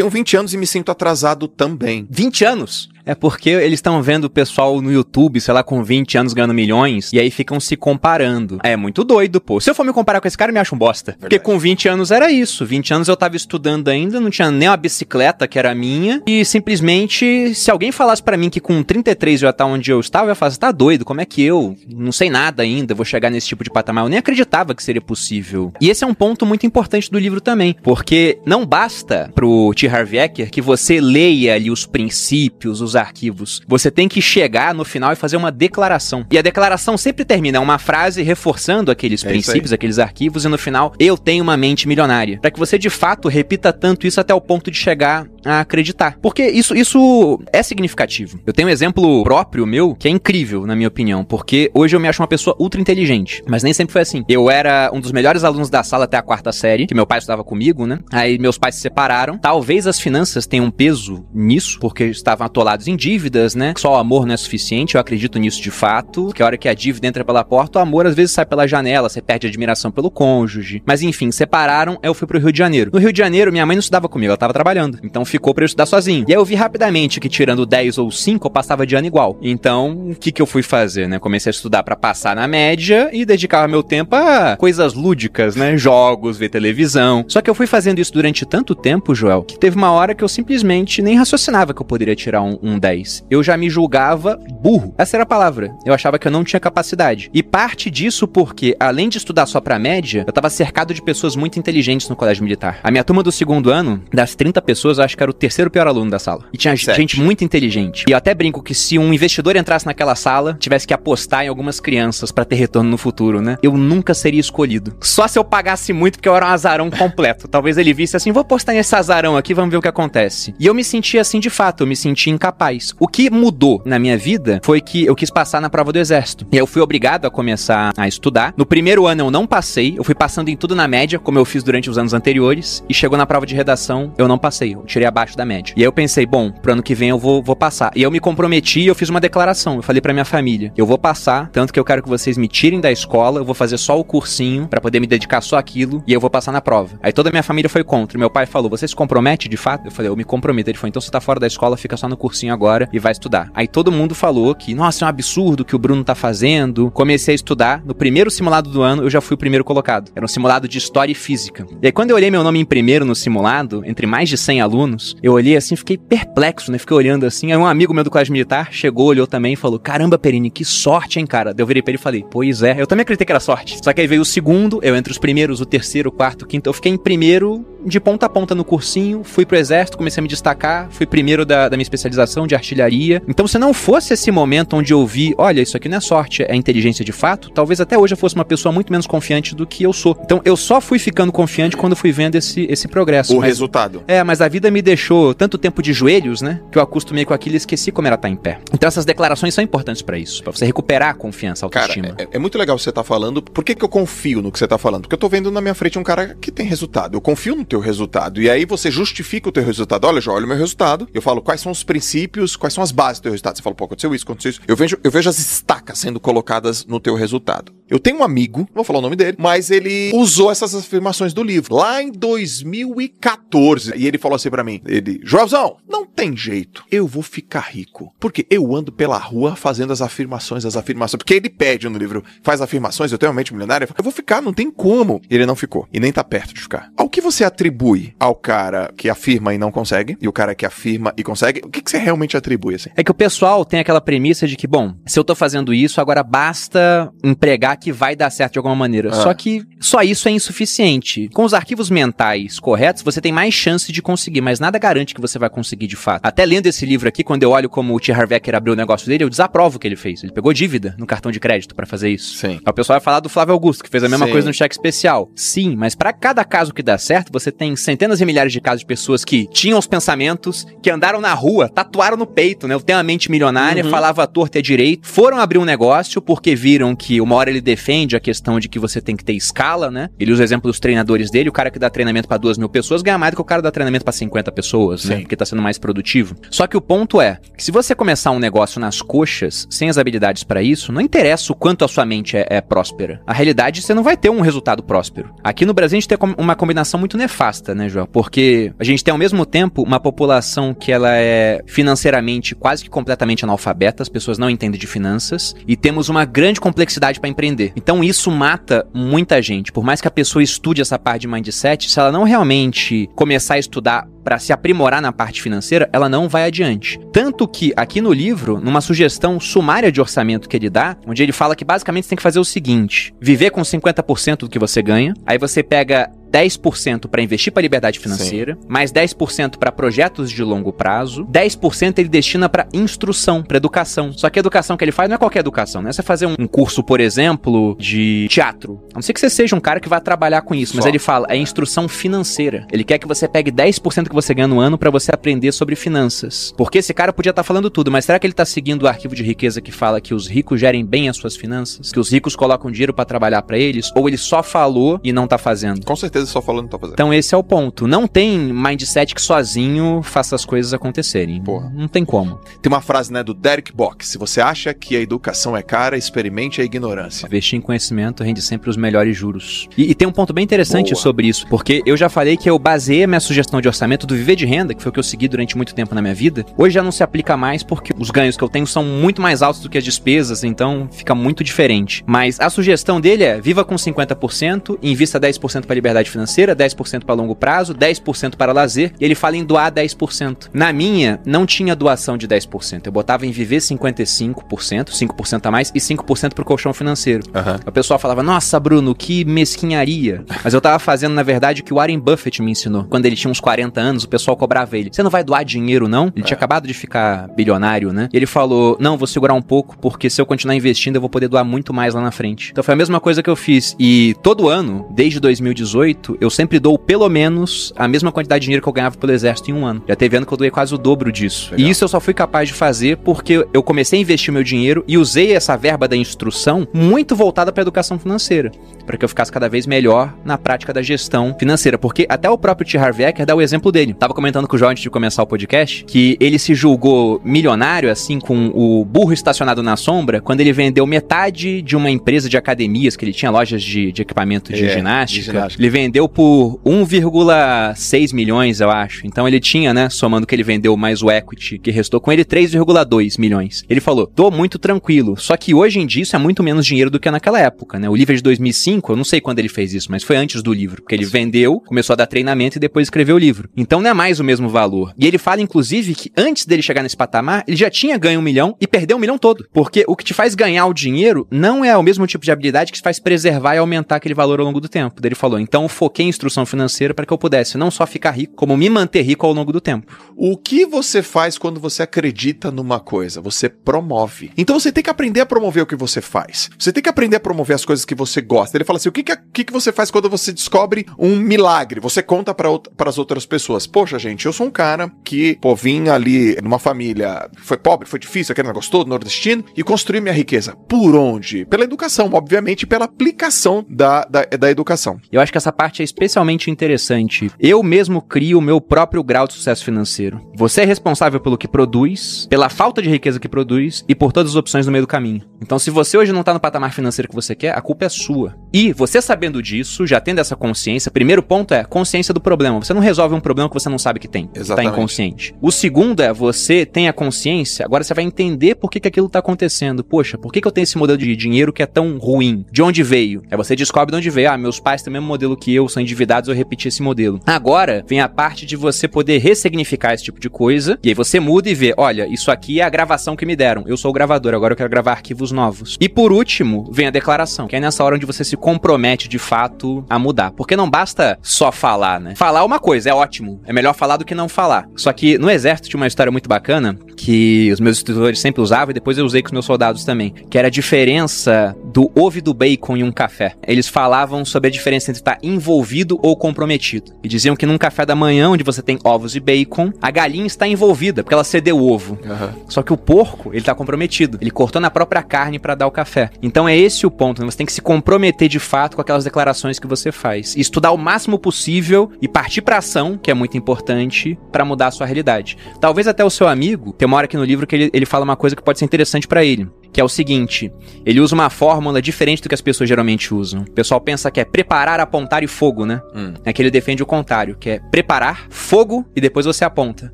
Tenho 0.00 0.08
20 0.08 0.36
anos 0.36 0.54
e 0.54 0.56
me 0.56 0.66
sinto 0.66 0.90
atrasado 0.90 1.46
também. 1.46 2.06
20 2.08 2.44
anos? 2.46 2.88
É 3.10 3.14
porque 3.16 3.50
eles 3.50 3.78
estão 3.78 4.00
vendo 4.00 4.26
o 4.26 4.30
pessoal 4.30 4.80
no 4.80 4.92
YouTube, 4.92 5.40
sei 5.40 5.52
lá, 5.52 5.64
com 5.64 5.82
20 5.82 6.16
anos 6.16 6.32
ganhando 6.32 6.54
milhões, 6.54 7.12
e 7.12 7.18
aí 7.18 7.28
ficam 7.28 7.58
se 7.58 7.76
comparando. 7.76 8.60
É 8.62 8.76
muito 8.76 9.02
doido, 9.02 9.40
pô. 9.40 9.60
Se 9.60 9.68
eu 9.68 9.74
for 9.74 9.84
me 9.84 9.92
comparar 9.92 10.20
com 10.20 10.28
esse 10.28 10.38
cara, 10.38 10.52
eu 10.52 10.54
me 10.54 10.60
acho 10.60 10.76
um 10.76 10.78
bosta. 10.78 11.10
Verdade. 11.10 11.22
Porque 11.22 11.38
com 11.40 11.58
20 11.58 11.88
anos 11.88 12.12
era 12.12 12.30
isso. 12.30 12.64
20 12.64 12.94
anos 12.94 13.08
eu 13.08 13.16
tava 13.16 13.34
estudando 13.34 13.88
ainda, 13.88 14.20
não 14.20 14.30
tinha 14.30 14.48
nem 14.52 14.68
uma 14.68 14.76
bicicleta 14.76 15.48
que 15.48 15.58
era 15.58 15.74
minha, 15.74 16.22
e 16.24 16.44
simplesmente, 16.44 17.52
se 17.52 17.68
alguém 17.68 17.90
falasse 17.90 18.22
para 18.22 18.36
mim 18.36 18.48
que 18.48 18.60
com 18.60 18.80
33 18.80 19.42
eu 19.42 19.48
ia 19.48 19.50
estar 19.50 19.66
onde 19.66 19.90
eu 19.90 19.98
estava, 19.98 20.26
eu 20.26 20.28
ia 20.28 20.36
falar, 20.36 20.56
tá 20.56 20.70
doido, 20.70 21.04
como 21.04 21.20
é 21.20 21.24
que 21.24 21.42
eu, 21.42 21.76
não 21.92 22.12
sei 22.12 22.30
nada 22.30 22.62
ainda, 22.62 22.94
vou 22.94 23.04
chegar 23.04 23.28
nesse 23.28 23.48
tipo 23.48 23.64
de 23.64 23.70
patamar? 23.70 24.04
Eu 24.04 24.08
nem 24.08 24.20
acreditava 24.20 24.72
que 24.72 24.84
seria 24.84 25.02
possível. 25.02 25.72
E 25.80 25.90
esse 25.90 26.04
é 26.04 26.06
um 26.06 26.14
ponto 26.14 26.46
muito 26.46 26.64
importante 26.64 27.10
do 27.10 27.18
livro 27.18 27.40
também, 27.40 27.74
porque 27.82 28.38
não 28.46 28.64
basta 28.64 29.32
pro 29.34 29.72
T. 29.74 29.88
Harv 29.88 30.14
Eker 30.14 30.48
que 30.48 30.60
você 30.60 31.00
leia 31.00 31.56
ali 31.56 31.72
os 31.72 31.84
princípios, 31.84 32.80
os 32.80 32.99
arquivos. 33.00 33.60
Você 33.66 33.90
tem 33.90 34.08
que 34.08 34.20
chegar 34.20 34.74
no 34.74 34.84
final 34.84 35.12
e 35.12 35.16
fazer 35.16 35.36
uma 35.36 35.50
declaração. 35.50 36.26
E 36.30 36.38
a 36.38 36.42
declaração 36.42 36.96
sempre 36.96 37.24
termina 37.24 37.60
uma 37.60 37.78
frase 37.78 38.22
reforçando 38.22 38.90
aqueles 38.90 39.24
é 39.24 39.28
princípios, 39.28 39.72
aqueles 39.72 39.98
arquivos, 39.98 40.44
e 40.44 40.48
no 40.48 40.58
final, 40.58 40.92
eu 40.98 41.16
tenho 41.16 41.42
uma 41.42 41.56
mente 41.56 41.88
milionária. 41.88 42.38
Para 42.40 42.50
que 42.50 42.58
você 42.58 42.78
de 42.78 42.90
fato 42.90 43.28
repita 43.28 43.72
tanto 43.72 44.06
isso 44.06 44.20
até 44.20 44.34
o 44.34 44.40
ponto 44.40 44.70
de 44.70 44.76
chegar 44.76 45.26
a 45.44 45.60
acreditar. 45.60 46.18
Porque 46.20 46.46
isso, 46.46 46.74
isso 46.74 47.40
é 47.52 47.62
significativo. 47.62 48.40
Eu 48.46 48.52
tenho 48.52 48.68
um 48.68 48.70
exemplo 48.70 49.22
próprio 49.24 49.66
meu 49.66 49.94
que 49.94 50.08
é 50.08 50.10
incrível, 50.10 50.66
na 50.66 50.76
minha 50.76 50.88
opinião, 50.88 51.24
porque 51.24 51.70
hoje 51.74 51.96
eu 51.96 52.00
me 52.00 52.08
acho 52.08 52.22
uma 52.22 52.28
pessoa 52.28 52.56
ultra 52.58 52.80
inteligente, 52.80 53.42
mas 53.48 53.62
nem 53.62 53.72
sempre 53.72 53.92
foi 53.92 54.02
assim. 54.02 54.24
Eu 54.28 54.50
era 54.50 54.90
um 54.92 55.00
dos 55.00 55.12
melhores 55.12 55.44
alunos 55.44 55.70
da 55.70 55.82
sala 55.82 56.04
até 56.04 56.16
a 56.16 56.22
quarta 56.22 56.52
série, 56.52 56.86
que 56.86 56.94
meu 56.94 57.06
pai 57.06 57.18
estudava 57.18 57.44
comigo, 57.44 57.86
né? 57.86 57.98
Aí 58.12 58.38
meus 58.38 58.58
pais 58.58 58.74
se 58.74 58.80
separaram. 58.80 59.38
Talvez 59.38 59.86
as 59.86 59.98
finanças 59.98 60.46
tenham 60.46 60.66
um 60.66 60.70
peso 60.70 61.24
nisso, 61.32 61.78
porque 61.80 62.04
estavam 62.04 62.46
atolados 62.46 62.86
em 62.90 62.96
dívidas, 62.96 63.54
né? 63.54 63.74
Só 63.76 63.92
o 63.92 63.96
amor 63.96 64.26
não 64.26 64.34
é 64.34 64.36
suficiente, 64.36 64.94
eu 64.94 65.00
acredito 65.00 65.38
nisso 65.38 65.62
de 65.62 65.70
fato. 65.70 66.32
Que 66.34 66.42
a 66.42 66.46
hora 66.46 66.58
que 66.58 66.68
a 66.68 66.74
dívida 66.74 67.06
entra 67.06 67.24
pela 67.24 67.44
porta, 67.44 67.78
o 67.78 67.82
amor 67.82 68.06
às 68.06 68.14
vezes 68.14 68.32
sai 68.32 68.44
pela 68.44 68.66
janela, 68.66 69.08
você 69.08 69.20
perde 69.20 69.46
admiração 69.46 69.90
pelo 69.90 70.10
cônjuge. 70.10 70.82
Mas 70.84 71.02
enfim, 71.02 71.30
separaram, 71.30 71.98
eu 72.02 72.14
fui 72.14 72.26
pro 72.26 72.38
Rio 72.38 72.52
de 72.52 72.58
Janeiro. 72.58 72.90
No 72.92 72.98
Rio 72.98 73.12
de 73.12 73.18
Janeiro, 73.18 73.52
minha 73.52 73.64
mãe 73.64 73.76
não 73.76 73.80
estudava 73.80 74.08
comigo, 74.08 74.30
ela 74.30 74.36
tava 74.36 74.52
trabalhando. 74.52 74.98
Então 75.02 75.24
ficou 75.24 75.54
pra 75.54 75.64
eu 75.64 75.66
estudar 75.66 75.86
sozinho. 75.86 76.24
E 76.28 76.32
aí 76.32 76.38
eu 76.38 76.44
vi 76.44 76.54
rapidamente 76.54 77.20
que 77.20 77.28
tirando 77.28 77.64
10 77.64 77.98
ou 77.98 78.10
5, 78.10 78.46
eu 78.46 78.50
passava 78.50 78.86
de 78.86 78.94
ano 78.94 79.06
igual. 79.06 79.38
Então, 79.42 80.10
o 80.10 80.14
que 80.14 80.32
que 80.32 80.42
eu 80.42 80.46
fui 80.46 80.62
fazer, 80.62 81.08
né? 81.08 81.18
Comecei 81.18 81.50
a 81.50 81.52
estudar 81.52 81.82
para 81.82 81.96
passar 81.96 82.34
na 82.36 82.46
média 82.46 83.10
e 83.12 83.24
dedicava 83.24 83.68
meu 83.68 83.82
tempo 83.82 84.14
a 84.16 84.56
coisas 84.56 84.94
lúdicas, 84.94 85.56
né? 85.56 85.76
Jogos, 85.76 86.36
ver 86.36 86.48
televisão. 86.48 87.24
Só 87.28 87.40
que 87.40 87.48
eu 87.48 87.54
fui 87.54 87.66
fazendo 87.66 87.98
isso 87.98 88.12
durante 88.12 88.44
tanto 88.44 88.74
tempo, 88.74 89.14
Joel, 89.14 89.42
que 89.42 89.58
teve 89.58 89.76
uma 89.76 89.92
hora 89.92 90.14
que 90.14 90.24
eu 90.24 90.28
simplesmente 90.28 91.02
nem 91.02 91.16
raciocinava 91.16 91.72
que 91.72 91.80
eu 91.80 91.86
poderia 91.86 92.16
tirar 92.16 92.42
um, 92.42 92.58
um 92.62 92.69
10. 92.78 93.24
Eu 93.30 93.42
já 93.42 93.56
me 93.56 93.68
julgava 93.70 94.38
burro. 94.60 94.94
Essa 94.98 95.16
era 95.16 95.24
a 95.24 95.26
palavra. 95.26 95.74
Eu 95.84 95.94
achava 95.94 96.18
que 96.18 96.26
eu 96.26 96.32
não 96.32 96.44
tinha 96.44 96.60
capacidade. 96.60 97.30
E 97.32 97.42
parte 97.42 97.90
disso 97.90 98.26
porque, 98.28 98.76
além 98.78 99.08
de 99.08 99.18
estudar 99.18 99.46
só 99.46 99.60
pra 99.60 99.78
média, 99.78 100.24
eu 100.26 100.32
tava 100.32 100.50
cercado 100.50 100.94
de 100.94 101.02
pessoas 101.02 101.36
muito 101.36 101.58
inteligentes 101.58 102.08
no 102.08 102.16
colégio 102.16 102.44
militar. 102.44 102.80
A 102.82 102.90
minha 102.90 103.04
turma 103.04 103.22
do 103.22 103.32
segundo 103.32 103.70
ano, 103.70 104.02
das 104.12 104.34
30 104.34 104.60
pessoas, 104.62 104.98
eu 104.98 105.04
acho 105.04 105.16
que 105.16 105.22
era 105.22 105.30
o 105.30 105.34
terceiro 105.34 105.70
pior 105.70 105.86
aluno 105.86 106.10
da 106.10 106.18
sala. 106.18 106.44
E 106.52 106.58
tinha 106.58 106.76
Sete. 106.76 106.96
gente 106.96 107.20
muito 107.20 107.44
inteligente. 107.44 108.04
E 108.08 108.12
eu 108.12 108.16
até 108.16 108.34
brinco 108.34 108.62
que 108.62 108.74
se 108.74 108.98
um 108.98 109.12
investidor 109.12 109.56
entrasse 109.56 109.86
naquela 109.86 110.14
sala, 110.14 110.56
tivesse 110.58 110.86
que 110.86 110.94
apostar 110.94 111.44
em 111.44 111.48
algumas 111.48 111.80
crianças 111.80 112.30
para 112.32 112.44
ter 112.44 112.56
retorno 112.56 112.90
no 112.90 112.98
futuro, 112.98 113.40
né? 113.40 113.58
Eu 113.62 113.76
nunca 113.76 114.14
seria 114.14 114.40
escolhido. 114.40 114.96
Só 115.00 115.26
se 115.26 115.38
eu 115.38 115.44
pagasse 115.44 115.92
muito, 115.92 116.14
porque 116.16 116.28
eu 116.28 116.36
era 116.36 116.46
um 116.46 116.50
azarão 116.50 116.90
completo. 116.90 117.48
Talvez 117.48 117.78
ele 117.78 117.92
visse 117.92 118.16
assim, 118.16 118.32
vou 118.32 118.42
apostar 118.42 118.74
nesse 118.74 118.94
azarão 118.94 119.36
aqui, 119.36 119.54
vamos 119.54 119.70
ver 119.70 119.76
o 119.76 119.82
que 119.82 119.88
acontece. 119.88 120.54
E 120.58 120.66
eu 120.66 120.74
me 120.74 120.84
senti 120.84 121.18
assim 121.18 121.40
de 121.40 121.50
fato, 121.50 121.82
eu 121.82 121.86
me 121.86 121.96
senti 121.96 122.30
incapaz. 122.30 122.59
O 122.98 123.08
que 123.08 123.30
mudou 123.30 123.80
na 123.84 123.98
minha 123.98 124.18
vida 124.18 124.60
foi 124.62 124.80
que 124.80 125.06
eu 125.06 125.14
quis 125.14 125.30
passar 125.30 125.60
na 125.60 125.70
prova 125.70 125.92
do 125.92 125.98
exército. 125.98 126.46
E 126.52 126.58
eu 126.58 126.66
fui 126.66 126.82
obrigado 126.82 127.24
a 127.24 127.30
começar 127.30 127.92
a 127.96 128.06
estudar. 128.06 128.52
No 128.56 128.66
primeiro 128.66 129.06
ano 129.06 129.22
eu 129.22 129.30
não 129.30 129.46
passei, 129.46 129.94
eu 129.96 130.04
fui 130.04 130.14
passando 130.14 130.50
em 130.50 130.56
tudo 130.56 130.76
na 130.76 130.86
média, 130.86 131.18
como 131.18 131.38
eu 131.38 131.44
fiz 131.44 131.62
durante 131.62 131.88
os 131.88 131.96
anos 131.96 132.12
anteriores, 132.12 132.84
e 132.88 132.92
chegou 132.92 133.16
na 133.16 133.24
prova 133.24 133.46
de 133.46 133.54
redação, 133.54 134.12
eu 134.18 134.28
não 134.28 134.38
passei, 134.38 134.74
eu 134.74 134.82
tirei 134.84 135.06
abaixo 135.06 135.36
da 135.36 135.44
média. 135.44 135.72
E 135.76 135.80
aí 135.80 135.86
eu 135.86 135.92
pensei, 135.92 136.26
bom, 136.26 136.50
pro 136.50 136.72
ano 136.72 136.82
que 136.82 136.94
vem 136.94 137.08
eu 137.08 137.18
vou, 137.18 137.42
vou 137.42 137.56
passar. 137.56 137.90
E 137.96 138.02
eu 138.02 138.10
me 138.10 138.20
comprometi, 138.20 138.84
eu 138.84 138.94
fiz 138.94 139.08
uma 139.08 139.20
declaração. 139.20 139.76
Eu 139.76 139.82
falei 139.82 140.00
pra 140.00 140.12
minha 140.12 140.24
família: 140.24 140.72
eu 140.76 140.86
vou 140.86 140.98
passar, 140.98 141.48
tanto 141.50 141.72
que 141.72 141.80
eu 141.80 141.84
quero 141.84 142.02
que 142.02 142.08
vocês 142.08 142.36
me 142.36 142.48
tirem 142.48 142.80
da 142.80 142.92
escola, 142.92 143.40
eu 143.40 143.44
vou 143.44 143.54
fazer 143.54 143.78
só 143.78 143.98
o 143.98 144.04
cursinho 144.04 144.68
para 144.68 144.80
poder 144.80 145.00
me 145.00 145.06
dedicar 145.06 145.40
só 145.40 145.56
aquilo 145.56 146.02
e 146.06 146.12
eu 146.12 146.20
vou 146.20 146.28
passar 146.28 146.52
na 146.52 146.60
prova. 146.60 146.98
Aí 147.02 147.12
toda 147.12 147.30
a 147.30 147.32
minha 147.32 147.42
família 147.42 147.68
foi 147.68 147.82
contra. 147.82 148.18
Meu 148.18 148.30
pai 148.30 148.46
falou: 148.46 148.68
você 148.68 148.86
se 148.86 148.94
compromete 148.94 149.48
de 149.48 149.56
fato? 149.56 149.86
Eu 149.86 149.90
falei: 149.90 150.10
eu 150.10 150.16
me 150.16 150.24
comprometo. 150.24 150.70
Ele 150.70 150.76
falou: 150.76 150.88
então 150.88 151.00
você 151.00 151.10
tá 151.10 151.20
fora 151.20 151.40
da 151.40 151.46
escola, 151.46 151.76
fica 151.76 151.96
só 151.96 152.08
no 152.08 152.16
cursinho 152.16 152.49
agora 152.50 152.88
e 152.92 152.98
vai 152.98 153.12
estudar. 153.12 153.50
Aí 153.54 153.66
todo 153.66 153.92
mundo 153.92 154.14
falou 154.14 154.54
que, 154.54 154.74
nossa, 154.74 155.04
é 155.04 155.06
um 155.06 155.08
absurdo 155.08 155.64
que 155.64 155.76
o 155.76 155.78
Bruno 155.78 156.04
tá 156.04 156.14
fazendo. 156.14 156.90
Comecei 156.90 157.32
a 157.32 157.34
estudar. 157.34 157.82
No 157.84 157.94
primeiro 157.94 158.30
simulado 158.30 158.70
do 158.70 158.82
ano, 158.82 159.02
eu 159.02 159.10
já 159.10 159.20
fui 159.20 159.34
o 159.34 159.38
primeiro 159.38 159.64
colocado. 159.64 160.10
Era 160.14 160.24
um 160.24 160.28
simulado 160.28 160.68
de 160.68 160.78
história 160.78 161.12
e 161.12 161.14
física. 161.14 161.66
E 161.82 161.86
aí 161.86 161.92
quando 161.92 162.10
eu 162.10 162.16
olhei 162.16 162.30
meu 162.30 162.42
nome 162.42 162.58
em 162.58 162.64
primeiro 162.64 163.04
no 163.04 163.14
simulado, 163.14 163.82
entre 163.84 164.06
mais 164.06 164.28
de 164.28 164.36
100 164.36 164.60
alunos, 164.60 165.16
eu 165.22 165.32
olhei 165.32 165.56
assim, 165.56 165.76
fiquei 165.76 165.96
perplexo, 165.96 166.70
né? 166.70 166.78
Fiquei 166.78 166.96
olhando 166.96 167.26
assim. 167.26 167.52
Aí 167.52 167.58
um 167.58 167.66
amigo 167.66 167.94
meu 167.94 168.04
do 168.04 168.10
colégio 168.10 168.32
militar 168.32 168.68
chegou, 168.72 169.06
olhou 169.06 169.26
também 169.26 169.52
e 169.54 169.56
falou: 169.56 169.78
Caramba, 169.78 170.18
Perini, 170.18 170.50
que 170.50 170.64
sorte, 170.64 171.18
hein, 171.18 171.26
cara? 171.26 171.54
Eu 171.56 171.66
virei 171.66 171.82
pra 171.82 171.90
ele 171.90 171.98
e 171.98 172.02
falei: 172.02 172.24
Pois 172.30 172.62
é, 172.62 172.80
eu 172.80 172.86
também 172.86 173.02
acreditei 173.02 173.26
que 173.26 173.32
era 173.32 173.40
sorte. 173.40 173.78
Só 173.82 173.92
que 173.92 174.00
aí 174.00 174.06
veio 174.06 174.22
o 174.22 174.24
segundo, 174.24 174.80
eu 174.82 174.96
entre 174.96 175.12
os 175.12 175.18
primeiros, 175.18 175.60
o 175.60 175.66
terceiro, 175.66 176.08
o 176.08 176.12
quarto, 176.12 176.42
o 176.42 176.46
quinto. 176.46 176.68
Eu 176.68 176.74
fiquei 176.74 176.92
em 176.92 176.96
primeiro 176.96 177.64
de 177.84 178.00
ponta 178.00 178.26
a 178.26 178.28
ponta 178.28 178.54
no 178.54 178.64
cursinho, 178.64 179.22
fui 179.24 179.44
pro 179.46 179.56
exército, 179.56 179.96
comecei 179.96 180.20
a 180.20 180.22
me 180.22 180.28
destacar, 180.28 180.88
fui 180.90 181.06
primeiro 181.06 181.44
da, 181.44 181.68
da 181.68 181.76
minha 181.76 181.82
especialização 181.82 182.46
de 182.46 182.54
artilharia. 182.54 183.22
Então, 183.28 183.46
se 183.46 183.58
não 183.58 183.72
fosse 183.72 184.14
esse 184.14 184.30
momento 184.30 184.76
onde 184.76 184.92
eu 184.92 185.06
vi, 185.06 185.34
olha, 185.38 185.60
isso 185.60 185.76
aqui 185.76 185.88
não 185.88 185.98
é 185.98 186.00
sorte, 186.00 186.42
é 186.42 186.54
inteligência 186.54 187.04
de 187.04 187.12
fato, 187.12 187.50
talvez 187.50 187.80
até 187.80 187.98
hoje 187.98 188.14
eu 188.14 188.18
fosse 188.18 188.34
uma 188.34 188.44
pessoa 188.44 188.72
muito 188.72 188.92
menos 188.92 189.06
confiante 189.06 189.54
do 189.54 189.66
que 189.66 189.82
eu 189.82 189.92
sou. 189.92 190.16
Então, 190.22 190.40
eu 190.44 190.56
só 190.56 190.80
fui 190.80 190.98
ficando 190.98 191.32
confiante 191.32 191.76
quando 191.76 191.96
fui 191.96 192.12
vendo 192.12 192.36
esse, 192.36 192.66
esse 192.70 192.88
progresso. 192.88 193.34
O 193.34 193.40
mas, 193.40 193.46
resultado. 193.46 194.02
É, 194.06 194.22
mas 194.22 194.40
a 194.40 194.48
vida 194.48 194.70
me 194.70 194.82
deixou 194.82 195.34
tanto 195.34 195.58
tempo 195.58 195.82
de 195.82 195.92
joelhos, 195.92 196.42
né? 196.42 196.60
Que 196.70 196.78
eu 196.78 196.82
acostumei 196.82 197.24
com 197.24 197.34
aquilo 197.34 197.56
e 197.56 197.58
esqueci 197.58 197.90
como 197.90 198.06
era 198.06 198.16
estar 198.16 198.28
em 198.28 198.36
pé. 198.36 198.58
Então, 198.72 198.88
essas 198.88 199.04
declarações 199.04 199.54
são 199.54 199.62
importantes 199.62 200.02
para 200.02 200.18
isso, 200.18 200.42
para 200.42 200.52
você 200.52 200.64
recuperar 200.64 201.10
a 201.10 201.14
confiança, 201.14 201.64
a 201.64 201.66
autoestima. 201.66 202.08
Cara, 202.10 202.28
é, 202.32 202.36
é, 202.36 202.38
muito 202.38 202.58
legal 202.58 202.78
você 202.78 202.92
tá 202.92 203.02
falando. 203.02 203.42
Por 203.42 203.64
que, 203.64 203.74
que 203.74 203.84
eu 203.84 203.88
confio 203.88 204.42
no 204.42 204.52
que 204.52 204.58
você 204.58 204.68
tá 204.68 204.78
falando? 204.78 205.02
Porque 205.02 205.14
eu 205.14 205.18
tô 205.18 205.28
vendo 205.28 205.50
na 205.50 205.60
minha 205.60 205.74
frente 205.74 205.98
um 205.98 206.02
cara 206.02 206.36
que 206.40 206.50
tem 206.50 206.66
resultado. 206.66 207.16
Eu 207.16 207.20
confio 207.20 207.56
no 207.56 207.64
teu 207.70 207.80
resultado. 207.80 208.42
E 208.42 208.50
aí 208.50 208.64
você 208.66 208.90
justifica 208.90 209.48
o 209.48 209.52
teu 209.52 209.64
resultado. 209.64 210.04
Olha, 210.04 210.20
já 210.20 210.32
olha 210.32 210.44
o 210.44 210.48
meu 210.48 210.56
resultado. 210.56 211.08
Eu 211.14 211.22
falo 211.22 211.40
quais 211.40 211.60
são 211.60 211.72
os 211.72 211.82
princípios, 211.82 212.56
quais 212.56 212.74
são 212.74 212.82
as 212.82 212.92
bases 212.92 213.20
do 213.20 213.24
teu 213.24 213.32
resultado. 213.32 213.56
Você 213.56 213.62
fala, 213.62 213.74
pô, 213.74 213.84
aconteceu 213.84 214.14
isso, 214.14 214.24
aconteceu 214.24 214.50
isso. 214.50 214.60
Eu 214.66 214.76
vejo, 214.76 214.98
eu 215.02 215.10
vejo 215.10 215.30
as 215.30 215.38
estacas 215.38 215.98
sendo 215.98 216.20
colocadas 216.20 216.84
no 216.84 217.00
teu 217.00 217.14
resultado. 217.14 217.72
Eu 217.90 217.98
tenho 217.98 218.18
um 218.18 218.22
amigo, 218.22 218.68
vou 218.72 218.84
falar 218.84 219.00
o 219.00 219.02
nome 219.02 219.16
dele, 219.16 219.36
mas 219.36 219.68
ele 219.68 220.12
usou 220.14 220.48
essas 220.48 220.76
afirmações 220.76 221.34
do 221.34 221.42
livro 221.42 221.74
lá 221.74 222.00
em 222.00 222.12
2014. 222.12 223.94
E 223.96 224.06
ele 224.06 224.16
falou 224.16 224.36
assim 224.36 224.48
para 224.48 224.62
mim: 224.62 224.80
ele, 224.86 225.20
Joelzão, 225.24 225.76
não 225.88 226.06
tem 226.06 226.36
jeito. 226.36 226.84
Eu 226.88 227.08
vou 227.08 227.22
ficar 227.22 227.60
rico. 227.60 228.14
Porque 228.20 228.46
eu 228.48 228.76
ando 228.76 228.92
pela 228.92 229.18
rua 229.18 229.56
fazendo 229.56 229.92
as 229.92 230.00
afirmações, 230.00 230.64
as 230.64 230.76
afirmações. 230.76 231.18
Porque 231.18 231.34
ele 231.34 231.50
pede 231.50 231.88
no 231.88 231.98
livro, 231.98 232.22
faz 232.44 232.60
afirmações, 232.60 233.10
eu 233.10 233.18
tenho 233.18 233.32
uma 233.32 233.36
mente 233.36 233.52
milionária. 233.52 233.88
Eu 233.98 234.04
vou 234.04 234.12
ficar, 234.12 234.40
não 234.40 234.52
tem 234.52 234.70
como. 234.70 235.20
Ele 235.28 235.44
não 235.44 235.56
ficou. 235.56 235.88
E 235.92 235.98
nem 235.98 236.12
tá 236.12 236.22
perto 236.22 236.54
de 236.54 236.60
ficar. 236.60 236.92
Ao 236.96 237.08
que 237.08 237.20
você 237.20 237.42
atribui 237.42 238.14
ao 238.20 238.36
cara 238.36 238.92
que 238.96 239.08
afirma 239.08 239.52
e 239.52 239.58
não 239.58 239.72
consegue, 239.72 240.16
e 240.20 240.28
o 240.28 240.32
cara 240.32 240.54
que 240.54 240.64
afirma 240.64 241.12
e 241.16 241.24
consegue, 241.24 241.60
o 241.64 241.68
que, 241.68 241.82
que 241.82 241.90
você 241.90 241.98
realmente 241.98 242.36
atribui 242.36 242.76
assim? 242.76 242.90
É 242.94 243.02
que 243.02 243.10
o 243.10 243.14
pessoal 243.14 243.64
tem 243.64 243.80
aquela 243.80 244.00
premissa 244.00 244.46
de 244.46 244.54
que, 244.54 244.68
bom, 244.68 244.94
se 245.06 245.18
eu 245.18 245.24
tô 245.24 245.34
fazendo 245.34 245.74
isso, 245.74 246.00
agora 246.00 246.22
basta 246.22 247.12
empregar 247.24 247.79
que 247.80 247.92
vai 247.92 248.14
dar 248.14 248.30
certo 248.30 248.52
de 248.54 248.58
alguma 248.58 248.74
maneira. 248.76 249.10
Ah. 249.10 249.14
Só 249.14 249.34
que 249.34 249.64
só 249.80 250.02
isso 250.02 250.28
é 250.28 250.32
insuficiente. 250.32 251.28
Com 251.32 251.44
os 251.44 251.54
arquivos 251.54 251.90
mentais 251.90 252.58
corretos, 252.60 253.02
você 253.02 253.20
tem 253.20 253.32
mais 253.32 253.54
chance 253.54 253.90
de 253.92 254.02
conseguir, 254.02 254.40
mas 254.40 254.60
nada 254.60 254.78
garante 254.78 255.14
que 255.14 255.20
você 255.20 255.38
vai 255.38 255.48
conseguir 255.48 255.86
de 255.86 255.96
fato. 255.96 256.20
Até 256.24 256.44
lendo 256.44 256.66
esse 256.66 256.84
livro 256.84 257.08
aqui, 257.08 257.24
quando 257.24 257.42
eu 257.42 257.50
olho 257.50 257.68
como 257.68 257.94
o 257.94 258.00
T. 258.00 258.12
Harvecker 258.12 258.54
abriu 258.54 258.74
o 258.74 258.76
negócio 258.76 259.06
dele, 259.08 259.24
eu 259.24 259.30
desaprovo 259.30 259.76
o 259.76 259.80
que 259.80 259.88
ele 259.88 259.96
fez. 259.96 260.22
Ele 260.22 260.32
pegou 260.32 260.52
dívida 260.52 260.94
no 260.98 261.06
cartão 261.06 261.32
de 261.32 261.40
crédito 261.40 261.74
pra 261.74 261.86
fazer 261.86 262.10
isso. 262.10 262.36
Sim. 262.36 262.60
Aí 262.64 262.70
o 262.70 262.72
pessoal 262.72 262.98
vai 262.98 263.04
falar 263.04 263.20
do 263.20 263.28
Flávio 263.28 263.52
Augusto, 263.54 263.82
que 263.82 263.90
fez 263.90 264.04
a 264.04 264.08
mesma 264.08 264.26
Sim. 264.26 264.32
coisa 264.32 264.48
no 264.48 264.54
cheque 264.54 264.74
especial. 264.74 265.30
Sim, 265.34 265.74
mas 265.76 265.94
pra 265.94 266.12
cada 266.12 266.44
caso 266.44 266.74
que 266.74 266.82
dá 266.82 266.98
certo, 266.98 267.32
você 267.32 267.50
tem 267.50 267.74
centenas 267.76 268.20
e 268.20 268.26
milhares 268.26 268.52
de 268.52 268.60
casos 268.60 268.80
de 268.80 268.86
pessoas 268.86 269.24
que 269.24 269.46
tinham 269.46 269.78
os 269.78 269.86
pensamentos, 269.86 270.66
que 270.82 270.90
andaram 270.90 271.20
na 271.20 271.32
rua, 271.32 271.68
tatuaram 271.68 272.16
no 272.16 272.26
peito, 272.26 272.68
né? 272.68 272.74
Eu 272.74 272.80
tenho 272.80 272.98
a 272.98 273.02
mente 273.02 273.30
milionária, 273.30 273.84
Uhum. 273.84 273.90
falava 273.90 274.26
torta 274.26 274.58
e 274.58 274.62
direito, 274.62 275.06
foram 275.06 275.38
abrir 275.38 275.58
um 275.58 275.64
negócio 275.64 276.20
porque 276.20 276.54
viram 276.54 276.94
que 276.94 277.20
uma 277.20 277.34
hora 277.36 277.48
ele 277.50 277.60
defende 277.70 278.16
a 278.16 278.20
questão 278.20 278.58
de 278.58 278.68
que 278.68 278.80
você 278.80 279.00
tem 279.00 279.14
que 279.16 279.24
ter 279.24 279.32
escala, 279.32 279.92
né? 279.92 280.10
Ele 280.18 280.32
usa 280.32 280.42
o 280.42 280.44
exemplo 280.44 280.68
dos 280.68 280.80
treinadores 280.80 281.30
dele, 281.30 281.48
o 281.48 281.52
cara 281.52 281.70
que 281.70 281.78
dá 281.78 281.88
treinamento 281.88 282.26
pra 282.26 282.36
duas 282.36 282.58
mil 282.58 282.68
pessoas 282.68 283.00
ganha 283.00 283.16
mais 283.16 283.32
do 283.32 283.36
que 283.36 283.42
o 283.42 283.44
cara 283.44 283.60
que 283.60 283.64
dá 283.64 283.70
treinamento 283.70 284.04
pra 284.04 284.12
50 284.12 284.50
pessoas, 284.50 285.04
né? 285.04 285.20
Porque 285.20 285.36
tá 285.36 285.44
sendo 285.44 285.62
mais 285.62 285.78
produtivo. 285.78 286.34
Só 286.50 286.66
que 286.66 286.76
o 286.76 286.80
ponto 286.80 287.20
é 287.20 287.38
que 287.56 287.62
se 287.62 287.70
você 287.70 287.94
começar 287.94 288.32
um 288.32 288.40
negócio 288.40 288.80
nas 288.80 289.00
coxas, 289.00 289.68
sem 289.70 289.88
as 289.88 289.98
habilidades 289.98 290.42
pra 290.42 290.60
isso, 290.62 290.90
não 290.90 291.00
interessa 291.00 291.52
o 291.52 291.54
quanto 291.54 291.84
a 291.84 291.88
sua 291.88 292.04
mente 292.04 292.36
é, 292.36 292.44
é 292.50 292.60
próspera. 292.60 293.20
A 293.24 293.32
realidade, 293.32 293.82
você 293.82 293.94
não 293.94 294.02
vai 294.02 294.16
ter 294.16 294.30
um 294.30 294.40
resultado 294.40 294.82
próspero. 294.82 295.32
Aqui 295.44 295.64
no 295.64 295.72
Brasil, 295.72 295.96
a 295.96 296.00
gente 296.00 296.08
tem 296.08 296.18
uma 296.36 296.56
combinação 296.56 296.98
muito 296.98 297.16
nefasta, 297.16 297.72
né, 297.72 297.88
João? 297.88 298.06
Porque 298.06 298.72
a 298.80 298.84
gente 298.84 299.04
tem, 299.04 299.12
ao 299.12 299.18
mesmo 299.18 299.46
tempo, 299.46 299.82
uma 299.82 300.00
população 300.00 300.74
que 300.74 300.90
ela 300.90 301.14
é 301.14 301.62
financeiramente 301.66 302.56
quase 302.56 302.82
que 302.82 302.90
completamente 302.90 303.44
analfabeta, 303.44 304.02
as 304.02 304.08
pessoas 304.08 304.38
não 304.38 304.50
entendem 304.50 304.80
de 304.80 304.86
finanças, 304.88 305.54
e 305.68 305.76
temos 305.76 306.08
uma 306.08 306.24
grande 306.24 306.60
complexidade 306.60 307.20
pra 307.20 307.28
empreender. 307.28 307.59
Então, 307.76 308.02
isso 308.02 308.30
mata 308.30 308.86
muita 308.94 309.40
gente. 309.42 309.72
Por 309.72 309.84
mais 309.84 310.00
que 310.00 310.08
a 310.08 310.10
pessoa 310.10 310.42
estude 310.42 310.80
essa 310.80 310.98
parte 310.98 311.22
de 311.22 311.28
mindset, 311.28 311.90
se 311.90 311.98
ela 311.98 312.12
não 312.12 312.24
realmente 312.24 313.08
começar 313.14 313.54
a 313.54 313.58
estudar 313.58 314.08
pra 314.22 314.38
se 314.38 314.52
aprimorar 314.52 315.00
na 315.00 315.12
parte 315.12 315.42
financeira, 315.42 315.88
ela 315.92 316.08
não 316.08 316.28
vai 316.28 316.44
adiante. 316.44 317.00
Tanto 317.12 317.48
que 317.48 317.72
aqui 317.76 318.00
no 318.00 318.12
livro, 318.12 318.60
numa 318.60 318.80
sugestão 318.80 319.40
sumária 319.40 319.90
de 319.90 320.00
orçamento 320.00 320.48
que 320.48 320.56
ele 320.56 320.70
dá, 320.70 320.96
onde 321.06 321.22
ele 321.22 321.32
fala 321.32 321.56
que 321.56 321.64
basicamente 321.64 322.04
você 322.04 322.10
tem 322.10 322.16
que 322.16 322.22
fazer 322.22 322.38
o 322.38 322.44
seguinte: 322.44 323.14
viver 323.20 323.50
com 323.50 323.62
50% 323.62 324.38
do 324.40 324.48
que 324.48 324.58
você 324.58 324.82
ganha, 324.82 325.14
aí 325.26 325.38
você 325.38 325.62
pega 325.62 326.10
10% 326.32 327.08
pra 327.08 327.22
investir 327.22 327.52
pra 327.52 327.62
liberdade 327.62 327.98
financeira, 327.98 328.56
mais 328.68 328.92
10% 328.92 329.56
pra 329.58 329.72
projetos 329.72 330.30
de 330.30 330.42
longo 330.42 330.72
prazo, 330.72 331.24
10% 331.26 331.98
ele 331.98 332.08
destina 332.08 332.48
pra 332.48 332.66
instrução, 332.72 333.42
pra 333.42 333.56
educação. 333.56 334.12
Só 334.12 334.28
que 334.30 334.38
a 334.38 334.40
educação 334.40 334.76
que 334.76 334.84
ele 334.84 334.92
faz 334.92 335.08
não 335.08 335.16
é 335.16 335.18
qualquer 335.18 335.40
educação, 335.40 335.82
não 335.82 335.88
é 335.88 335.92
você 335.92 336.02
fazer 336.02 336.26
um 336.26 336.46
curso, 336.46 336.82
por 336.82 337.00
exemplo, 337.00 337.76
de 337.78 338.26
teatro. 338.28 338.82
A 338.92 338.96
não 338.96 339.02
ser 339.02 339.12
que 339.12 339.20
você 339.20 339.30
seja 339.30 339.56
um 339.56 339.60
cara 339.60 339.80
que 339.80 339.88
vai 339.88 340.00
trabalhar 340.00 340.42
com 340.42 340.54
isso, 340.54 340.74
mas 340.76 340.84
Só. 340.84 340.88
ele 340.88 340.98
fala, 340.98 341.26
é 341.28 341.36
instrução 341.36 341.88
financeira. 341.88 342.66
Ele 342.72 342.84
quer 342.84 342.98
que 342.98 343.06
você 343.06 343.28
pegue 343.28 343.50
10% 343.50 344.08
que 344.08 344.14
você 344.14 344.34
ganha 344.34 344.48
no 344.48 344.60
ano 344.60 344.78
pra 344.78 344.90
você 344.90 345.12
aprender 345.12 345.52
sobre 345.52 345.74
finanças. 345.74 346.54
Porque 346.56 346.78
esse 346.78 346.94
cara 346.94 347.12
podia 347.12 347.30
estar 347.30 347.42
falando 347.42 347.70
tudo, 347.70 347.90
mas 347.90 348.04
será 348.04 348.18
que 348.18 348.26
ele 348.26 348.34
tá 348.34 348.44
seguindo 348.44 348.84
o 348.84 348.88
arquivo 348.88 349.14
de 349.14 349.22
riqueza 349.22 349.60
que 349.60 349.72
fala 349.72 350.00
que 350.00 350.14
os 350.14 350.26
ricos 350.26 350.60
gerem 350.60 350.84
bem 350.84 351.08
as 351.08 351.16
suas 351.16 351.36
finanças? 351.36 351.92
Que 351.92 351.98
os 351.98 352.10
ricos 352.10 352.36
colocam 352.36 352.70
dinheiro 352.70 352.92
pra 352.94 353.04
trabalhar 353.04 353.42
pra 353.42 353.58
eles? 353.58 353.90
Ou 353.94 354.08
ele 354.08 354.16
só 354.16 354.42
falou 354.42 355.00
e 355.02 355.12
não 355.12 355.26
tá 355.26 355.38
fazendo? 355.38 355.84
Com 355.84 355.96
certeza 355.96 356.19
só 356.26 356.40
falando 356.42 356.68
tá 356.68 356.78
fazendo. 356.78 356.94
Então 356.94 357.12
esse 357.12 357.34
é 357.34 357.38
o 357.38 357.42
ponto. 357.42 357.86
Não 357.86 358.06
tem 358.06 358.38
mindset 358.38 359.14
que 359.14 359.22
sozinho 359.22 360.00
faça 360.02 360.34
as 360.34 360.44
coisas 360.44 360.72
acontecerem. 360.72 361.42
Porra. 361.42 361.70
Não 361.74 361.88
tem 361.88 362.04
como. 362.04 362.40
Tem 362.60 362.70
uma 362.70 362.80
frase, 362.80 363.12
né, 363.12 363.22
do 363.22 363.34
Derek 363.34 363.72
Bock. 363.72 364.06
Se 364.06 364.18
você 364.18 364.40
acha 364.40 364.72
que 364.74 364.96
a 364.96 365.00
educação 365.00 365.56
é 365.56 365.62
cara, 365.62 365.96
experimente 365.96 366.60
a 366.60 366.64
ignorância. 366.64 367.26
Investir 367.26 367.58
em 367.58 367.62
conhecimento 367.62 368.22
rende 368.22 368.42
sempre 368.42 368.70
os 368.70 368.76
melhores 368.76 369.16
juros. 369.16 369.68
E, 369.76 369.90
e 369.90 369.94
tem 369.94 370.06
um 370.06 370.12
ponto 370.12 370.32
bem 370.32 370.44
interessante 370.44 370.92
Boa. 370.92 371.02
sobre 371.02 371.26
isso, 371.28 371.46
porque 371.48 371.82
eu 371.86 371.96
já 371.96 372.08
falei 372.08 372.36
que 372.36 372.48
eu 372.48 372.58
baseei 372.58 373.04
a 373.04 373.06
minha 373.06 373.20
sugestão 373.20 373.60
de 373.60 373.68
orçamento 373.68 374.06
do 374.06 374.14
viver 374.14 374.36
de 374.36 374.46
renda, 374.46 374.74
que 374.74 374.82
foi 374.82 374.90
o 374.90 374.92
que 374.92 374.98
eu 374.98 375.04
segui 375.04 375.28
durante 375.28 375.56
muito 375.56 375.74
tempo 375.74 375.94
na 375.94 376.02
minha 376.02 376.14
vida. 376.14 376.44
Hoje 376.56 376.74
já 376.74 376.82
não 376.82 376.92
se 376.92 377.02
aplica 377.02 377.36
mais 377.36 377.62
porque 377.62 377.92
os 377.98 378.10
ganhos 378.10 378.36
que 378.36 378.44
eu 378.44 378.48
tenho 378.48 378.66
são 378.66 378.84
muito 378.84 379.22
mais 379.22 379.42
altos 379.42 379.62
do 379.62 379.68
que 379.68 379.78
as 379.78 379.84
despesas, 379.84 380.44
então 380.44 380.88
fica 380.90 381.14
muito 381.14 381.44
diferente. 381.44 382.02
Mas 382.06 382.40
a 382.40 382.50
sugestão 382.50 383.00
dele 383.00 383.24
é: 383.24 383.40
viva 383.40 383.64
com 383.64 383.74
50%, 383.74 384.78
invista 384.82 385.20
10% 385.20 385.66
para 385.66 385.74
liberdade 385.74 386.09
financeira, 386.10 386.54
10% 386.54 387.04
para 387.04 387.14
longo 387.14 387.34
prazo, 387.34 387.74
10% 387.74 388.36
para 388.36 388.52
lazer, 388.52 388.92
e 389.00 389.04
ele 389.04 389.14
fala 389.14 389.36
em 389.36 389.44
doar 389.44 389.72
10%. 389.72 390.50
Na 390.52 390.72
minha, 390.72 391.20
não 391.24 391.46
tinha 391.46 391.74
doação 391.76 392.16
de 392.16 392.26
10%. 392.26 392.86
Eu 392.86 392.92
botava 392.92 393.26
em 393.26 393.30
viver 393.30 393.58
55%, 393.58 394.90
5% 394.90 395.46
a 395.46 395.50
mais 395.50 395.70
e 395.74 395.78
5% 395.78 396.34
pro 396.34 396.44
colchão 396.44 396.72
financeiro. 396.72 397.22
Aham. 397.34 397.60
O 397.66 397.72
pessoal 397.72 397.98
falava, 397.98 398.22
nossa, 398.22 398.58
Bruno, 398.58 398.94
que 398.94 399.24
mesquinharia. 399.24 400.24
Mas 400.44 400.54
eu 400.54 400.60
tava 400.60 400.78
fazendo, 400.78 401.14
na 401.14 401.22
verdade, 401.22 401.60
o 401.60 401.64
que 401.64 401.72
o 401.72 401.76
Warren 401.76 401.98
Buffett 401.98 402.42
me 402.42 402.50
ensinou. 402.50 402.84
Quando 402.84 403.06
ele 403.06 403.16
tinha 403.16 403.30
uns 403.30 403.40
40 403.40 403.80
anos, 403.80 404.04
o 404.04 404.08
pessoal 404.08 404.36
cobrava 404.36 404.76
ele. 404.76 404.90
Você 404.92 405.02
não 405.02 405.10
vai 405.10 405.22
doar 405.22 405.44
dinheiro, 405.44 405.88
não? 405.88 406.12
Ele 406.14 406.24
tinha 406.24 406.36
acabado 406.36 406.66
de 406.66 406.74
ficar 406.74 407.28
bilionário, 407.28 407.92
né? 407.92 408.08
E 408.12 408.16
ele 408.16 408.26
falou, 408.26 408.76
não, 408.80 408.96
vou 408.96 409.06
segurar 409.06 409.34
um 409.34 409.42
pouco, 409.42 409.78
porque 409.78 410.10
se 410.10 410.20
eu 410.20 410.26
continuar 410.26 410.54
investindo, 410.54 410.96
eu 410.96 411.00
vou 411.00 411.10
poder 411.10 411.28
doar 411.28 411.44
muito 411.44 411.72
mais 411.72 411.94
lá 411.94 412.00
na 412.00 412.10
frente. 412.10 412.50
Então 412.50 412.64
foi 412.64 412.74
a 412.74 412.76
mesma 412.76 413.00
coisa 413.00 413.22
que 413.22 413.30
eu 413.30 413.36
fiz. 413.36 413.76
E 413.78 414.14
todo 414.22 414.48
ano, 414.48 414.86
desde 414.90 415.20
2018, 415.20 415.99
eu 416.20 416.30
sempre 416.30 416.58
dou 416.58 416.78
pelo 416.78 417.08
menos 417.08 417.72
a 417.76 417.86
mesma 417.88 418.10
quantidade 418.12 418.40
de 418.40 418.46
dinheiro 418.46 418.62
que 418.62 418.68
eu 418.68 418.72
ganhava 418.72 418.96
pelo 418.96 419.12
exército 419.12 419.50
em 419.50 419.54
um 419.54 419.66
ano. 419.66 419.82
Já 419.88 419.96
teve 419.96 420.16
ano 420.16 420.26
que 420.26 420.32
eu 420.32 420.38
doei 420.38 420.50
quase 420.50 420.74
o 420.74 420.78
dobro 420.78 421.10
disso. 421.12 421.50
Legal. 421.52 421.66
E 421.66 421.70
isso 421.70 421.84
eu 421.84 421.88
só 421.88 422.00
fui 422.00 422.14
capaz 422.14 422.48
de 422.48 422.54
fazer 422.54 422.96
porque 422.98 423.46
eu 423.52 423.62
comecei 423.62 423.98
a 423.98 424.02
investir 424.02 424.32
meu 424.32 424.42
dinheiro 424.42 424.84
e 424.86 424.96
usei 424.98 425.32
essa 425.34 425.56
verba 425.56 425.86
da 425.86 425.96
instrução 425.96 426.66
muito 426.72 427.14
voltada 427.14 427.52
para 427.52 427.62
educação 427.62 427.98
financeira, 427.98 428.50
para 428.86 428.96
que 428.96 429.04
eu 429.04 429.08
ficasse 429.08 429.30
cada 429.30 429.48
vez 429.48 429.66
melhor 429.66 430.14
na 430.24 430.38
prática 430.38 430.72
da 430.72 430.82
gestão 430.82 431.34
financeira, 431.38 431.78
porque 431.78 432.06
até 432.08 432.28
o 432.30 432.38
próprio 432.38 432.66
T. 432.66 432.78
Harv 432.78 433.00
Eker 433.00 433.26
dá 433.26 433.34
o 433.34 433.40
exemplo 433.40 433.70
dele. 433.70 433.94
Tava 433.94 434.14
comentando 434.14 434.46
com 434.48 434.56
o 434.56 434.58
João 434.58 434.70
antes 434.70 434.82
de 434.82 434.90
começar 434.90 435.22
o 435.22 435.26
podcast 435.26 435.84
que 435.84 436.16
ele 436.20 436.38
se 436.38 436.54
julgou 436.54 437.20
milionário 437.24 437.90
assim 437.90 438.18
com 438.18 438.50
o 438.54 438.84
burro 438.84 439.12
estacionado 439.12 439.62
na 439.62 439.76
sombra 439.76 440.20
quando 440.20 440.40
ele 440.40 440.52
vendeu 440.52 440.86
metade 440.86 441.62
de 441.62 441.76
uma 441.76 441.90
empresa 441.90 442.28
de 442.28 442.36
academias 442.36 442.96
que 442.96 443.04
ele 443.04 443.12
tinha 443.12 443.30
lojas 443.30 443.62
de, 443.62 443.92
de 443.92 444.02
equipamento 444.02 444.52
de 444.52 444.64
É, 444.64 444.68
de 444.68 444.72
ginástica. 444.74 445.32
ginástica. 445.32 445.62
Ele 445.62 445.70
vendeu 445.70 445.89
por 446.08 446.60
1,6 446.64 448.14
milhões, 448.14 448.60
eu 448.60 448.70
acho. 448.70 449.06
Então 449.06 449.26
ele 449.26 449.40
tinha, 449.40 449.74
né, 449.74 449.88
somando 449.88 450.26
que 450.26 450.34
ele 450.34 450.42
vendeu 450.42 450.76
mais 450.76 451.02
o 451.02 451.10
equity 451.10 451.58
que 451.58 451.70
restou 451.70 452.00
com 452.00 452.12
ele, 452.12 452.24
3,2 452.24 453.18
milhões. 453.18 453.64
Ele 453.68 453.80
falou, 453.80 454.06
tô 454.06 454.30
muito 454.30 454.58
tranquilo. 454.58 455.16
Só 455.18 455.36
que 455.36 455.54
hoje 455.54 455.78
em 455.80 455.86
dia 455.86 456.02
isso 456.02 456.16
é 456.16 456.18
muito 456.18 456.42
menos 456.42 456.66
dinheiro 456.66 456.90
do 456.90 457.00
que 457.00 457.10
naquela 457.10 457.40
época, 457.40 457.78
né? 457.78 457.88
O 457.88 457.96
livro 457.96 458.14
é 458.14 458.16
de 458.16 458.22
2005, 458.22 458.92
eu 458.92 458.96
não 458.96 459.04
sei 459.04 459.20
quando 459.20 459.38
ele 459.38 459.48
fez 459.48 459.74
isso, 459.74 459.90
mas 459.90 460.02
foi 460.02 460.16
antes 460.16 460.42
do 460.42 460.52
livro. 460.52 460.82
Porque 460.82 460.94
ele 460.94 461.04
vendeu, 461.04 461.60
começou 461.60 461.94
a 461.94 461.96
dar 461.96 462.06
treinamento 462.06 462.58
e 462.58 462.60
depois 462.60 462.86
escreveu 462.86 463.16
o 463.16 463.18
livro. 463.18 463.48
Então 463.56 463.80
não 463.80 463.90
é 463.90 463.94
mais 463.94 464.20
o 464.20 464.24
mesmo 464.24 464.48
valor. 464.48 464.92
E 464.98 465.06
ele 465.06 465.18
fala, 465.18 465.40
inclusive, 465.40 465.94
que 465.94 466.12
antes 466.16 466.46
dele 466.46 466.62
chegar 466.62 466.82
nesse 466.82 466.96
patamar, 466.96 467.44
ele 467.46 467.56
já 467.56 467.70
tinha 467.70 467.98
ganho 467.98 468.20
um 468.20 468.22
milhão 468.22 468.56
e 468.60 468.66
perdeu 468.66 468.96
um 468.96 469.00
milhão 469.00 469.18
todo. 469.18 469.46
Porque 469.52 469.84
o 469.86 469.96
que 469.96 470.04
te 470.04 470.14
faz 470.14 470.34
ganhar 470.34 470.66
o 470.66 470.74
dinheiro 470.74 471.26
não 471.30 471.64
é 471.64 471.76
o 471.76 471.82
mesmo 471.82 472.06
tipo 472.06 472.24
de 472.24 472.30
habilidade 472.30 472.72
que 472.72 472.78
te 472.78 472.82
faz 472.82 472.98
preservar 472.98 473.54
e 473.54 473.58
aumentar 473.58 473.96
aquele 473.96 474.14
valor 474.14 474.40
ao 474.40 474.46
longo 474.46 474.60
do 474.60 474.68
tempo. 474.68 475.00
Ele 475.02 475.14
falou, 475.14 475.38
então 475.38 475.68
foquei 475.70 476.06
em 476.06 476.08
instrução 476.08 476.44
financeira 476.44 476.92
para 476.94 477.06
que 477.06 477.12
eu 477.12 477.18
pudesse 477.18 477.56
não 477.56 477.70
só 477.70 477.86
ficar 477.86 478.10
rico, 478.12 478.34
como 478.34 478.56
me 478.56 478.68
manter 478.68 479.02
rico 479.02 479.26
ao 479.26 479.32
longo 479.32 479.52
do 479.52 479.60
tempo. 479.60 479.92
O 480.16 480.36
que 480.36 480.66
você 480.66 481.02
faz 481.02 481.38
quando 481.38 481.60
você 481.60 481.82
acredita 481.82 482.50
numa 482.50 482.80
coisa? 482.80 483.20
Você 483.20 483.48
promove. 483.48 484.30
Então 484.36 484.58
você 484.58 484.72
tem 484.72 484.82
que 484.82 484.90
aprender 484.90 485.20
a 485.20 485.26
promover 485.26 485.62
o 485.62 485.66
que 485.66 485.76
você 485.76 486.00
faz. 486.00 486.50
Você 486.58 486.72
tem 486.72 486.82
que 486.82 486.88
aprender 486.88 487.16
a 487.16 487.20
promover 487.20 487.54
as 487.54 487.64
coisas 487.64 487.84
que 487.84 487.94
você 487.94 488.20
gosta. 488.20 488.56
Ele 488.56 488.64
fala 488.64 488.78
assim: 488.78 488.88
o 488.88 488.92
que, 488.92 489.02
que, 489.02 489.12
o 489.12 489.18
que, 489.32 489.44
que 489.44 489.52
você 489.52 489.72
faz 489.72 489.90
quando 489.90 490.10
você 490.10 490.32
descobre 490.32 490.86
um 490.98 491.16
milagre? 491.16 491.80
Você 491.80 492.02
conta 492.02 492.34
para 492.34 492.88
as 492.88 492.98
outras 492.98 493.24
pessoas. 493.24 493.66
Poxa, 493.66 493.98
gente, 493.98 494.26
eu 494.26 494.32
sou 494.32 494.46
um 494.46 494.50
cara 494.50 494.90
que, 495.04 495.38
pô, 495.40 495.54
vim 495.54 495.88
ali 495.88 496.36
numa 496.42 496.58
família, 496.58 497.28
foi 497.38 497.56
pobre, 497.56 497.88
foi 497.88 497.98
difícil, 497.98 498.32
aquele 498.32 498.48
negócio 498.48 498.70
todo, 498.70 498.88
nordestino, 498.88 499.44
e 499.56 499.62
construí 499.62 500.00
minha 500.00 500.14
riqueza. 500.14 500.56
Por 500.68 500.94
onde? 500.94 501.44
Pela 501.46 501.64
educação, 501.64 502.10
obviamente, 502.12 502.66
pela 502.66 502.84
aplicação 502.84 503.64
da, 503.68 504.04
da, 504.04 504.24
da 504.24 504.50
educação. 504.50 505.00
Eu 505.10 505.20
acho 505.20 505.32
que 505.32 505.38
essa 505.38 505.52
parte 505.60 505.82
é 505.82 505.84
especialmente 505.84 506.50
interessante. 506.50 507.30
Eu 507.38 507.62
mesmo 507.62 508.00
crio 508.00 508.38
o 508.38 508.40
meu 508.40 508.62
próprio 508.62 509.04
grau 509.04 509.26
de 509.26 509.34
sucesso 509.34 509.62
financeiro. 509.62 510.18
Você 510.34 510.62
é 510.62 510.64
responsável 510.64 511.20
pelo 511.20 511.36
que 511.36 511.46
produz, 511.46 512.26
pela 512.30 512.48
falta 512.48 512.80
de 512.80 512.88
riqueza 512.88 513.20
que 513.20 513.28
produz 513.28 513.84
e 513.86 513.94
por 513.94 514.10
todas 514.10 514.32
as 514.32 514.36
opções 514.36 514.64
no 514.64 514.72
meio 514.72 514.84
do 514.84 514.88
caminho. 514.88 515.20
Então, 515.38 515.58
se 515.58 515.68
você 515.68 515.98
hoje 515.98 516.14
não 516.14 516.22
tá 516.22 516.32
no 516.32 516.40
patamar 516.40 516.72
financeiro 516.72 517.10
que 517.10 517.14
você 517.14 517.34
quer, 517.34 517.54
a 517.54 517.60
culpa 517.60 517.84
é 517.84 517.90
sua. 517.90 518.34
E 518.52 518.72
você 518.72 519.02
sabendo 519.02 519.42
disso, 519.42 519.86
já 519.86 520.00
tendo 520.00 520.20
essa 520.20 520.34
consciência, 520.34 520.90
primeiro 520.90 521.22
ponto 521.22 521.52
é 521.52 521.64
consciência 521.64 522.14
do 522.14 522.20
problema. 522.20 522.58
Você 522.58 522.72
não 522.72 522.80
resolve 522.80 523.14
um 523.14 523.20
problema 523.20 523.48
que 523.48 523.54
você 523.54 523.68
não 523.68 523.78
sabe 523.78 524.00
que 524.00 524.08
tem. 524.08 524.24
Você 524.24 524.32
tá 524.32 524.40
Exatamente. 524.40 524.72
inconsciente. 524.72 525.34
O 525.40 525.50
segundo 525.50 526.00
é 526.00 526.12
você 526.12 526.64
tem 526.64 526.88
a 526.88 526.92
consciência, 526.92 527.64
agora 527.64 527.84
você 527.84 527.92
vai 527.92 528.04
entender 528.04 528.54
por 528.54 528.70
que, 528.70 528.80
que 528.80 528.88
aquilo 528.88 529.08
tá 529.08 529.18
acontecendo. 529.18 529.84
Poxa, 529.84 530.16
por 530.16 530.32
que, 530.32 530.40
que 530.40 530.48
eu 530.48 530.52
tenho 530.52 530.62
esse 530.62 530.78
modelo 530.78 530.98
de 530.98 531.14
dinheiro 531.14 531.52
que 531.52 531.62
é 531.62 531.66
tão 531.66 531.98
ruim? 531.98 532.46
De 532.50 532.62
onde 532.62 532.82
veio? 532.82 533.22
Aí 533.30 533.36
você 533.36 533.54
descobre 533.54 533.92
de 533.92 533.98
onde 533.98 534.08
veio. 534.08 534.30
Ah, 534.30 534.38
meus 534.38 534.58
pais 534.58 534.82
têm 534.82 534.90
o 534.90 534.92
mesmo 534.92 535.06
modelo 535.06 535.36
que 535.36 535.50
que 535.50 535.54
eu 535.54 535.68
são 535.68 535.82
endividados, 535.82 536.28
eu 536.28 536.34
repeti 536.34 536.68
esse 536.68 536.80
modelo. 536.80 537.20
Agora 537.26 537.84
vem 537.88 538.00
a 538.00 538.08
parte 538.08 538.46
de 538.46 538.54
você 538.54 538.86
poder 538.86 539.18
ressignificar 539.18 539.92
esse 539.92 540.04
tipo 540.04 540.20
de 540.20 540.30
coisa, 540.30 540.78
e 540.82 540.90
aí 540.90 540.94
você 540.94 541.18
muda 541.18 541.50
e 541.50 541.54
vê, 541.54 541.74
olha, 541.76 542.06
isso 542.06 542.30
aqui 542.30 542.60
é 542.60 542.62
a 542.62 542.70
gravação 542.70 543.16
que 543.16 543.26
me 543.26 543.34
deram. 543.34 543.64
Eu 543.66 543.76
sou 543.76 543.90
o 543.90 543.94
gravador, 543.94 544.32
agora 544.32 544.52
eu 544.52 544.56
quero 544.56 544.70
gravar 544.70 544.92
arquivos 544.92 545.32
novos. 545.32 545.76
E 545.80 545.88
por 545.88 546.12
último, 546.12 546.70
vem 546.70 546.86
a 546.86 546.90
declaração, 546.90 547.48
que 547.48 547.56
é 547.56 547.60
nessa 547.60 547.82
hora 547.82 547.96
onde 547.96 548.06
você 548.06 548.22
se 548.22 548.36
compromete 548.40 549.08
de 549.08 549.18
fato 549.18 549.84
a 549.88 549.98
mudar. 549.98 550.32
Porque 550.32 550.56
não 550.56 550.68
basta 550.68 551.18
só 551.22 551.52
falar, 551.52 552.00
né? 552.00 552.14
Falar 552.16 552.40
é 552.40 552.42
uma 552.42 552.58
coisa, 552.58 552.90
é 552.90 552.94
ótimo. 552.94 553.40
É 553.44 553.52
melhor 553.52 553.74
falar 553.74 553.96
do 553.96 554.04
que 554.04 554.14
não 554.14 554.28
falar. 554.28 554.68
Só 554.76 554.92
que 554.92 555.18
no 555.18 555.30
exército 555.30 555.68
tinha 555.68 555.78
uma 555.80 555.86
história 555.86 556.10
muito 556.10 556.28
bacana 556.28 556.78
que 556.96 557.50
os 557.52 557.60
meus 557.60 557.78
instrutores 557.78 558.18
sempre 558.20 558.42
usavam 558.42 558.70
e 558.70 558.74
depois 558.74 558.98
eu 558.98 559.04
usei 559.04 559.22
com 559.22 559.28
os 559.28 559.32
meus 559.32 559.46
soldados 559.46 559.84
também, 559.84 560.12
que 560.28 560.38
era 560.38 560.48
a 560.48 560.50
diferença 560.50 561.56
do 561.72 561.90
ovo 561.94 562.18
e 562.18 562.20
do 562.20 562.34
bacon 562.34 562.76
em 562.76 562.82
um 562.82 562.92
café. 562.92 563.34
Eles 563.46 563.68
falavam 563.68 564.24
sobre 564.24 564.48
a 564.48 564.50
diferença 564.50 564.90
entre 564.90 565.00
estar 565.00 565.18
envolvido 565.22 565.98
ou 566.02 566.16
comprometido. 566.16 566.92
E 567.02 567.08
diziam 567.08 567.36
que 567.36 567.46
num 567.46 567.58
café 567.58 567.84
da 567.84 567.94
manhã, 567.94 568.30
onde 568.30 568.44
você 568.44 568.62
tem 568.62 568.78
ovos 568.84 569.14
e 569.14 569.20
bacon, 569.20 569.72
a 569.80 569.90
galinha 569.90 570.26
está 570.26 570.46
envolvida, 570.46 571.02
porque 571.02 571.14
ela 571.14 571.24
cedeu 571.24 571.58
o 571.58 571.70
ovo. 571.70 571.98
Uhum. 572.04 572.44
Só 572.48 572.62
que 572.62 572.72
o 572.72 572.76
porco, 572.76 573.30
ele 573.32 573.42
tá 573.42 573.54
comprometido. 573.54 574.18
Ele 574.20 574.30
cortou 574.30 574.60
na 574.60 574.70
própria 574.70 575.02
carne 575.02 575.38
para 575.38 575.54
dar 575.54 575.66
o 575.66 575.70
café. 575.70 576.10
Então 576.22 576.48
é 576.48 576.56
esse 576.56 576.86
o 576.86 576.90
ponto, 576.90 577.20
né? 577.20 577.30
Você 577.30 577.36
tem 577.36 577.46
que 577.46 577.52
se 577.52 577.60
comprometer 577.60 578.28
de 578.30 578.38
fato 578.38 578.76
com 578.76 578.80
aquelas 578.80 579.04
declarações 579.04 579.58
que 579.58 579.66
você 579.66 579.92
faz. 579.92 580.34
E 580.36 580.40
estudar 580.40 580.72
o 580.72 580.78
máximo 580.78 581.18
possível 581.18 581.90
e 582.00 582.08
partir 582.08 582.42
pra 582.42 582.58
ação, 582.58 582.96
que 582.96 583.10
é 583.10 583.14
muito 583.14 583.36
importante, 583.36 584.18
para 584.32 584.44
mudar 584.44 584.68
a 584.68 584.70
sua 584.70 584.86
realidade. 584.86 585.36
Talvez 585.60 585.86
até 585.86 586.04
o 586.04 586.10
seu 586.10 586.28
amigo, 586.28 586.72
tem 586.72 586.86
uma 586.86 586.96
hora 586.96 587.04
aqui 587.04 587.16
no 587.16 587.24
livro 587.24 587.46
que 587.46 587.54
ele, 587.54 587.70
ele 587.72 587.86
fala 587.86 588.04
uma 588.04 588.16
coisa 588.16 588.34
que 588.34 588.42
pode 588.42 588.58
ser 588.58 588.64
interessante 588.64 589.06
para 589.06 589.24
ele 589.24 589.48
que 589.72 589.80
é 589.80 589.84
o 589.84 589.88
seguinte: 589.88 590.52
ele 590.84 591.00
usa 591.00 591.14
uma 591.14 591.30
fórmula 591.30 591.80
diferente 591.80 592.22
do 592.22 592.28
que 592.28 592.34
as 592.34 592.40
pessoas 592.40 592.68
geralmente 592.68 593.14
usam. 593.14 593.42
O 593.42 593.50
pessoal 593.50 593.80
pensa 593.80 594.10
que 594.10 594.20
é 594.20 594.24
preparar, 594.24 594.80
apontar 594.80 595.22
e 595.22 595.26
fogo, 595.26 595.64
né? 595.64 595.80
Hum. 595.94 596.14
É 596.24 596.32
que 596.32 596.42
ele 596.42 596.50
defende 596.50 596.82
o 596.82 596.86
contrário, 596.86 597.36
que 597.38 597.50
é 597.50 597.58
preparar, 597.58 598.26
fogo 598.30 598.84
e 598.94 599.00
depois 599.00 599.26
você 599.26 599.44
aponta. 599.44 599.92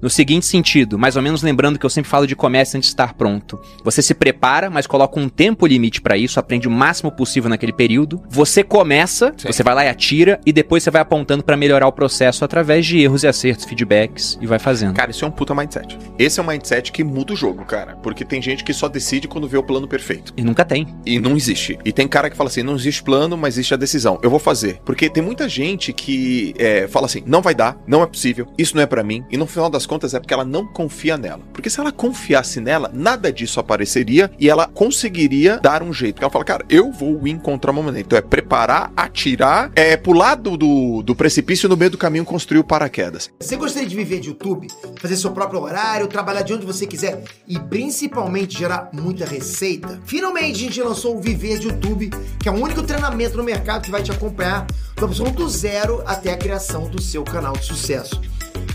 No 0.00 0.10
seguinte 0.10 0.46
sentido, 0.46 0.98
mais 0.98 1.16
ou 1.16 1.22
menos 1.22 1.42
lembrando 1.42 1.78
que 1.78 1.86
eu 1.86 1.90
sempre 1.90 2.10
falo 2.10 2.26
de 2.26 2.36
comércio 2.36 2.76
antes 2.76 2.88
de 2.88 2.94
estar 2.94 3.14
pronto. 3.14 3.60
Você 3.84 4.02
se 4.02 4.14
prepara, 4.14 4.70
mas 4.70 4.86
coloca 4.86 5.18
um 5.20 5.28
tempo 5.28 5.66
limite 5.66 6.00
para 6.00 6.16
isso, 6.16 6.40
aprende 6.40 6.68
o 6.68 6.70
máximo 6.70 7.10
possível 7.10 7.50
naquele 7.50 7.72
período. 7.72 8.22
Você 8.28 8.62
começa, 8.62 9.32
Sim. 9.36 9.46
você 9.46 9.62
vai 9.62 9.74
lá 9.74 9.84
e 9.84 9.88
atira 9.88 10.40
e 10.44 10.52
depois 10.52 10.82
você 10.82 10.90
vai 10.90 11.02
apontando 11.02 11.42
para 11.42 11.56
melhorar 11.56 11.86
o 11.86 11.92
processo 11.92 12.44
através 12.44 12.84
de 12.84 12.98
erros 12.98 13.22
e 13.22 13.26
acertos, 13.26 13.64
feedbacks 13.64 14.38
e 14.40 14.46
vai 14.46 14.58
fazendo. 14.58 14.94
Cara, 14.94 15.10
isso 15.10 15.24
é 15.24 15.28
um 15.28 15.30
puta 15.30 15.54
mindset. 15.54 15.98
Esse 16.18 16.40
é 16.40 16.42
um 16.42 16.46
mindset 16.46 16.92
que 16.92 17.04
muda 17.04 17.32
o 17.32 17.36
jogo, 17.36 17.64
cara. 17.64 17.96
Porque 17.96 18.24
tem 18.24 18.40
gente 18.42 18.64
que 18.64 18.72
só 18.72 18.88
decide 18.88 19.28
quando 19.28 19.48
vê 19.48 19.56
o 19.56 19.62
plano 19.62 19.88
perfeito. 19.88 20.32
E 20.36 20.42
nunca 20.42 20.64
tem. 20.64 20.86
E 21.04 21.18
não 21.18 21.36
existe. 21.36 21.78
E 21.84 21.92
tem 21.92 22.08
cara 22.08 22.30
que 22.30 22.36
fala 22.36 22.48
assim: 22.48 22.62
não 22.62 22.74
existe 22.74 23.02
plano, 23.02 23.36
mas 23.36 23.54
existe 23.54 23.74
a 23.74 23.76
decisão. 23.76 24.18
Eu 24.22 24.30
vou 24.30 24.38
fazer. 24.38 24.80
Porque 24.84 25.08
tem 25.08 25.22
muita 25.22 25.48
gente 25.48 25.92
que 25.92 26.54
é, 26.58 26.86
fala 26.88 27.06
assim: 27.06 27.22
não 27.26 27.42
vai 27.42 27.54
dar, 27.54 27.76
não 27.86 28.02
é 28.02 28.06
possível, 28.06 28.46
isso 28.58 28.76
não 28.76 28.82
é 28.82 28.86
pra 28.86 29.02
mim. 29.02 29.24
E 29.30 29.36
no 29.36 29.46
final 29.46 29.70
das 29.70 29.86
contas 29.86 30.14
é 30.14 30.20
porque 30.20 30.34
ela 30.34 30.44
não 30.44 30.66
confia 30.66 31.16
nela. 31.16 31.40
Porque 31.52 31.70
se 31.70 31.80
ela 31.80 31.92
confiasse 31.92 32.60
nela, 32.60 32.90
nada 32.92 33.32
disso 33.32 33.60
apareceria 33.60 34.30
e 34.38 34.48
ela 34.48 34.66
conseguiria 34.66 35.58
dar 35.58 35.82
um 35.82 35.92
jeito. 35.92 36.14
Porque 36.14 36.24
ela 36.24 36.32
fala, 36.32 36.44
cara, 36.44 36.64
eu 36.68 36.90
vou 36.90 37.26
encontrar 37.26 37.72
uma 37.72 37.82
maneira. 37.82 38.06
Então 38.06 38.15
é 38.16 38.22
preparar, 38.22 38.92
atirar, 38.96 39.70
é 39.74 39.96
pular 39.96 40.34
do, 40.34 40.56
do, 40.56 41.02
do 41.02 41.14
precipício 41.14 41.68
no 41.68 41.76
meio 41.76 41.90
do 41.90 41.98
caminho 41.98 42.24
construir 42.24 42.58
o 42.58 42.64
paraquedas. 42.64 43.30
Você 43.40 43.56
gostaria 43.56 43.88
de 43.88 43.94
viver 43.94 44.20
de 44.20 44.28
YouTube, 44.28 44.68
fazer 45.00 45.16
seu 45.16 45.30
próprio 45.30 45.60
horário, 45.60 46.06
trabalhar 46.06 46.42
de 46.42 46.52
onde 46.52 46.66
você 46.66 46.86
quiser 46.86 47.22
e 47.46 47.58
principalmente 47.58 48.58
gerar 48.58 48.90
muita 48.92 49.24
receita? 49.24 50.00
Finalmente 50.04 50.56
a 50.56 50.66
gente 50.66 50.82
lançou 50.82 51.16
o 51.16 51.20
Viver 51.20 51.58
de 51.58 51.68
YouTube, 51.68 52.10
que 52.40 52.48
é 52.48 52.52
o 52.52 52.54
único 52.54 52.82
treinamento 52.82 53.36
no 53.36 53.42
mercado 53.42 53.82
que 53.82 53.90
vai 53.90 54.02
te 54.02 54.10
acompanhar 54.10 54.66
do 54.94 55.04
absoluto 55.04 55.48
zero 55.48 56.02
até 56.06 56.32
a 56.32 56.36
criação 56.36 56.88
do 56.88 57.00
seu 57.00 57.24
canal 57.24 57.52
de 57.54 57.64
sucesso. 57.64 58.20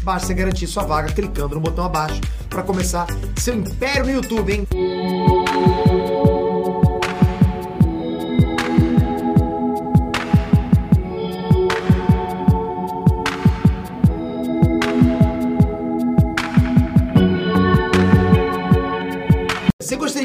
Basta 0.04 0.34
garantir 0.34 0.68
sua 0.68 0.84
vaga 0.84 1.14
clicando 1.14 1.56
no 1.56 1.62
botão 1.62 1.86
abaixo 1.86 2.20
para 2.50 2.64
começar 2.64 3.08
seu 3.38 3.54
império 3.56 4.06
no 4.06 4.12
YouTube, 4.12 4.54
hein? 4.54 4.68